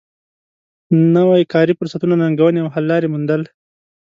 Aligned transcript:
نوی 1.15 1.41
کاري 1.53 1.73
فرصتونه 1.79 2.15
ننګونې 2.23 2.59
او 2.63 2.67
حل 2.73 2.83
لارې 2.91 3.07
موندل 3.13 3.41